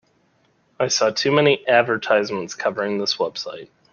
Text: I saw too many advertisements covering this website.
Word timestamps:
I 0.79 0.87
saw 0.87 1.11
too 1.11 1.31
many 1.31 1.63
advertisements 1.67 2.55
covering 2.55 2.97
this 2.97 3.17
website. 3.17 3.69